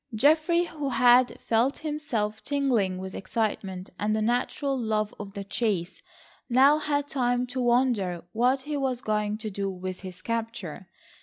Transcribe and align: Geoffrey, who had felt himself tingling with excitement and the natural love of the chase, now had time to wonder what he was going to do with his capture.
Geoffrey, 0.15 0.63
who 0.63 0.89
had 0.89 1.39
felt 1.39 1.77
himself 1.77 2.41
tingling 2.41 2.97
with 2.97 3.13
excitement 3.13 3.91
and 3.99 4.15
the 4.15 4.21
natural 4.23 4.75
love 4.75 5.13
of 5.19 5.33
the 5.33 5.43
chase, 5.43 6.01
now 6.49 6.79
had 6.79 7.07
time 7.07 7.45
to 7.45 7.61
wonder 7.61 8.23
what 8.31 8.61
he 8.61 8.75
was 8.75 8.99
going 9.01 9.37
to 9.37 9.51
do 9.51 9.69
with 9.69 9.99
his 10.01 10.23
capture. 10.23 10.87